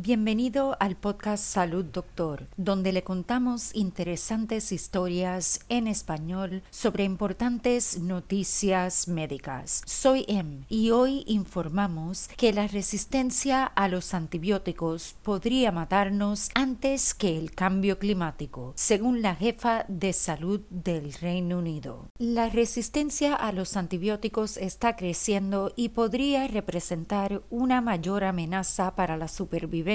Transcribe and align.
Bienvenido 0.00 0.76
al 0.78 0.94
podcast 0.94 1.42
Salud 1.42 1.84
Doctor, 1.84 2.46
donde 2.56 2.92
le 2.92 3.02
contamos 3.02 3.74
interesantes 3.74 4.70
historias 4.70 5.58
en 5.68 5.88
español 5.88 6.62
sobre 6.70 7.02
importantes 7.02 7.98
noticias 7.98 9.08
médicas. 9.08 9.82
Soy 9.86 10.24
Em 10.28 10.62
y 10.68 10.92
hoy 10.92 11.24
informamos 11.26 12.28
que 12.36 12.52
la 12.52 12.68
resistencia 12.68 13.64
a 13.64 13.88
los 13.88 14.14
antibióticos 14.14 15.16
podría 15.24 15.72
matarnos 15.72 16.50
antes 16.54 17.12
que 17.12 17.36
el 17.36 17.50
cambio 17.50 17.98
climático, 17.98 18.74
según 18.76 19.20
la 19.20 19.34
jefa 19.34 19.84
de 19.88 20.12
salud 20.12 20.60
del 20.70 21.12
Reino 21.14 21.58
Unido. 21.58 22.06
La 22.18 22.48
resistencia 22.48 23.34
a 23.34 23.50
los 23.50 23.76
antibióticos 23.76 24.58
está 24.58 24.94
creciendo 24.94 25.72
y 25.74 25.88
podría 25.88 26.46
representar 26.46 27.42
una 27.50 27.80
mayor 27.80 28.22
amenaza 28.22 28.94
para 28.94 29.16
la 29.16 29.26
supervivencia 29.26 29.87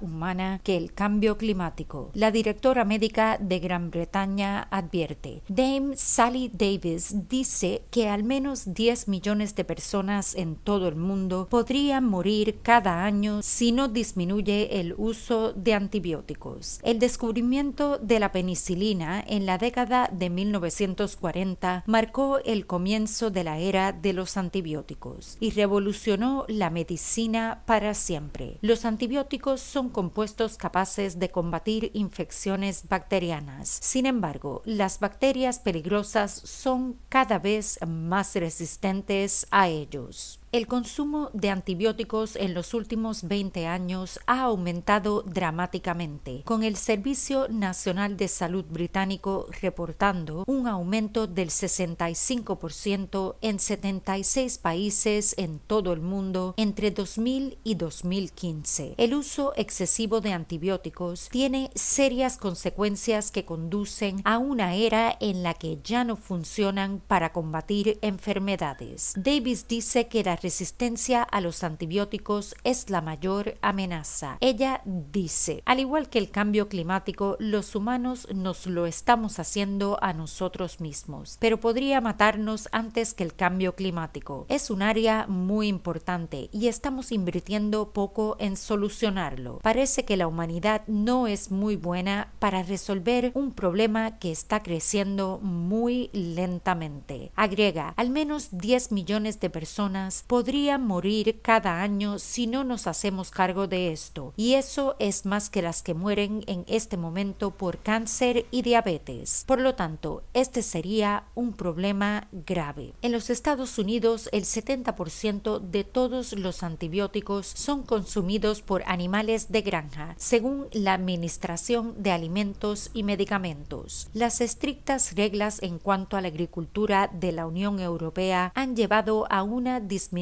humana 0.00 0.60
que 0.64 0.76
el 0.76 0.94
cambio 0.94 1.36
climático. 1.36 2.10
La 2.14 2.30
directora 2.30 2.86
médica 2.86 3.36
de 3.38 3.58
Gran 3.58 3.90
Bretaña 3.90 4.66
advierte. 4.70 5.42
Dame 5.48 5.96
Sally 5.96 6.50
Davis 6.52 7.28
dice 7.28 7.82
que 7.90 8.08
al 8.08 8.24
menos 8.24 8.72
10 8.72 9.08
millones 9.08 9.54
de 9.54 9.64
personas 9.64 10.34
en 10.34 10.56
todo 10.56 10.88
el 10.88 10.96
mundo 10.96 11.48
podrían 11.50 12.04
morir 12.04 12.60
cada 12.62 13.04
año 13.04 13.42
si 13.42 13.72
no 13.72 13.88
disminuye 13.88 14.80
el 14.80 14.94
uso 14.96 15.52
de 15.52 15.74
antibióticos. 15.74 16.80
El 16.82 16.98
descubrimiento 16.98 17.98
de 17.98 18.20
la 18.20 18.32
penicilina 18.32 19.22
en 19.26 19.44
la 19.44 19.58
década 19.58 20.08
de 20.10 20.30
1940 20.30 21.84
marcó 21.86 22.38
el 22.38 22.66
comienzo 22.66 23.30
de 23.30 23.44
la 23.44 23.58
era 23.58 23.92
de 23.92 24.14
los 24.14 24.38
antibióticos 24.38 25.36
y 25.40 25.50
revolucionó 25.50 26.46
la 26.48 26.70
medicina 26.70 27.62
para 27.66 27.92
siempre. 27.92 28.56
Los 28.62 28.84
antibióticos 28.84 29.25
son 29.60 29.88
compuestos 29.90 30.56
capaces 30.56 31.18
de 31.18 31.30
combatir 31.30 31.90
infecciones 31.94 32.88
bacterianas. 32.88 33.68
Sin 33.68 34.06
embargo, 34.06 34.62
las 34.64 35.00
bacterias 35.00 35.58
peligrosas 35.58 36.32
son 36.32 36.96
cada 37.08 37.38
vez 37.38 37.78
más 37.86 38.34
resistentes 38.34 39.46
a 39.50 39.68
ellos. 39.68 40.40
El 40.56 40.66
consumo 40.66 41.28
de 41.34 41.50
antibióticos 41.50 42.34
en 42.34 42.54
los 42.54 42.72
últimos 42.72 43.24
20 43.24 43.66
años 43.66 44.18
ha 44.24 44.40
aumentado 44.44 45.20
dramáticamente, 45.20 46.40
con 46.46 46.62
el 46.62 46.76
Servicio 46.76 47.46
Nacional 47.50 48.16
de 48.16 48.26
Salud 48.26 48.64
británico 48.64 49.48
reportando 49.60 50.44
un 50.46 50.66
aumento 50.66 51.26
del 51.26 51.50
65% 51.50 53.34
en 53.42 53.58
76 53.58 54.56
países 54.56 55.34
en 55.36 55.58
todo 55.58 55.92
el 55.92 56.00
mundo 56.00 56.54
entre 56.56 56.90
2000 56.90 57.58
y 57.62 57.74
2015. 57.74 58.94
El 58.96 59.12
uso 59.12 59.52
excesivo 59.56 60.22
de 60.22 60.32
antibióticos 60.32 61.28
tiene 61.28 61.70
serias 61.74 62.38
consecuencias 62.38 63.30
que 63.30 63.44
conducen 63.44 64.22
a 64.24 64.38
una 64.38 64.74
era 64.74 65.18
en 65.20 65.42
la 65.42 65.52
que 65.52 65.80
ya 65.84 66.04
no 66.04 66.16
funcionan 66.16 67.02
para 67.06 67.34
combatir 67.34 67.98
enfermedades. 68.00 69.12
Davis 69.18 69.68
dice 69.68 70.08
que 70.08 70.24
la 70.24 70.45
resistencia 70.46 71.24
a 71.24 71.40
los 71.40 71.64
antibióticos 71.64 72.54
es 72.62 72.88
la 72.88 73.00
mayor 73.00 73.58
amenaza. 73.62 74.38
Ella 74.40 74.80
dice, 74.84 75.60
al 75.66 75.80
igual 75.80 76.08
que 76.08 76.20
el 76.20 76.30
cambio 76.30 76.68
climático, 76.68 77.36
los 77.40 77.74
humanos 77.74 78.28
nos 78.32 78.68
lo 78.68 78.86
estamos 78.86 79.40
haciendo 79.40 79.98
a 80.00 80.12
nosotros 80.12 80.80
mismos, 80.80 81.36
pero 81.40 81.58
podría 81.58 82.00
matarnos 82.00 82.68
antes 82.70 83.12
que 83.12 83.24
el 83.24 83.34
cambio 83.34 83.74
climático. 83.74 84.46
Es 84.48 84.70
un 84.70 84.82
área 84.82 85.26
muy 85.26 85.66
importante 85.66 86.48
y 86.52 86.68
estamos 86.68 87.10
invirtiendo 87.10 87.90
poco 87.90 88.36
en 88.38 88.56
solucionarlo. 88.56 89.58
Parece 89.64 90.04
que 90.04 90.16
la 90.16 90.28
humanidad 90.28 90.82
no 90.86 91.26
es 91.26 91.50
muy 91.50 91.74
buena 91.74 92.32
para 92.38 92.62
resolver 92.62 93.32
un 93.34 93.50
problema 93.50 94.20
que 94.20 94.30
está 94.30 94.62
creciendo 94.62 95.40
muy 95.42 96.08
lentamente. 96.12 97.32
Agrega, 97.34 97.94
al 97.96 98.10
menos 98.10 98.50
10 98.52 98.92
millones 98.92 99.40
de 99.40 99.50
personas 99.50 100.22
podrían 100.36 100.86
morir 100.86 101.40
cada 101.40 101.80
año 101.80 102.18
si 102.18 102.46
no 102.46 102.62
nos 102.62 102.86
hacemos 102.86 103.30
cargo 103.30 103.68
de 103.68 103.90
esto, 103.90 104.34
y 104.36 104.52
eso 104.52 104.94
es 104.98 105.24
más 105.24 105.48
que 105.48 105.62
las 105.62 105.82
que 105.82 105.94
mueren 105.94 106.44
en 106.46 106.66
este 106.68 106.98
momento 106.98 107.52
por 107.52 107.78
cáncer 107.78 108.44
y 108.50 108.60
diabetes. 108.60 109.44
Por 109.46 109.62
lo 109.62 109.76
tanto, 109.76 110.24
este 110.34 110.60
sería 110.60 111.24
un 111.34 111.54
problema 111.54 112.28
grave. 112.32 112.92
En 113.00 113.12
los 113.12 113.30
Estados 113.30 113.78
Unidos, 113.78 114.28
el 114.30 114.42
70% 114.42 115.58
de 115.58 115.84
todos 115.84 116.34
los 116.34 116.62
antibióticos 116.62 117.46
son 117.46 117.82
consumidos 117.82 118.60
por 118.60 118.82
animales 118.84 119.50
de 119.50 119.62
granja, 119.62 120.16
según 120.18 120.66
la 120.70 120.92
Administración 120.92 121.94
de 121.96 122.10
Alimentos 122.12 122.90
y 122.92 123.04
Medicamentos. 123.04 124.10
Las 124.12 124.42
estrictas 124.42 125.14
reglas 125.14 125.62
en 125.62 125.78
cuanto 125.78 126.18
a 126.18 126.20
la 126.20 126.28
agricultura 126.28 127.08
de 127.10 127.32
la 127.32 127.46
Unión 127.46 127.80
Europea 127.80 128.52
han 128.54 128.76
llevado 128.76 129.26
a 129.30 129.42
una 129.42 129.80
disminución 129.80 130.15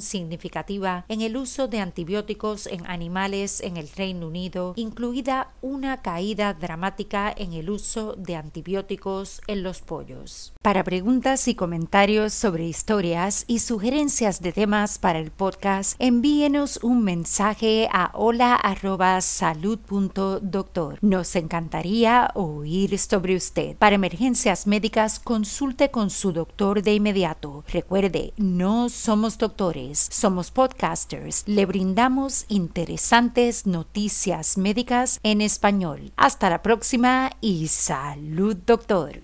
significativa 0.00 1.04
en 1.08 1.20
el 1.20 1.36
uso 1.36 1.68
de 1.68 1.80
antibióticos 1.80 2.66
en 2.66 2.86
animales 2.86 3.60
en 3.60 3.76
el 3.76 3.88
Reino 3.88 4.28
Unido, 4.28 4.72
incluida 4.76 5.52
una 5.60 6.00
caída 6.02 6.54
dramática 6.54 7.32
en 7.36 7.52
el 7.52 7.70
uso 7.70 8.14
de 8.16 8.36
antibióticos 8.36 9.40
en 9.46 9.62
los 9.62 9.80
pollos. 9.80 10.52
Para 10.62 10.84
preguntas 10.84 11.48
y 11.48 11.54
comentarios 11.54 12.32
sobre 12.32 12.64
historias 12.64 13.44
y 13.46 13.58
sugerencias 13.58 14.40
de 14.40 14.52
temas 14.52 14.98
para 14.98 15.18
el 15.18 15.30
podcast, 15.30 15.96
envíenos 15.98 16.78
un 16.82 17.02
mensaje 17.02 17.88
a 17.92 18.10
hola@salud.doctor. 18.14 20.98
Nos 21.02 21.36
encantaría 21.36 22.30
oír 22.34 22.98
sobre 22.98 23.36
usted. 23.36 23.76
Para 23.76 23.96
emergencias 23.96 24.66
médicas, 24.66 25.18
consulte 25.18 25.90
con 25.90 26.10
su 26.10 26.32
doctor 26.32 26.82
de 26.82 26.94
inmediato. 26.94 27.64
Recuerde, 27.68 28.32
no 28.36 28.88
somos 29.24 29.38
doctores, 29.38 30.06
somos 30.10 30.50
podcasters, 30.50 31.44
le 31.46 31.64
brindamos 31.64 32.44
interesantes 32.50 33.64
noticias 33.66 34.58
médicas 34.58 35.18
en 35.22 35.40
español. 35.40 36.12
Hasta 36.16 36.50
la 36.50 36.60
próxima 36.60 37.30
y 37.40 37.68
salud 37.68 38.54
doctor. 38.54 39.22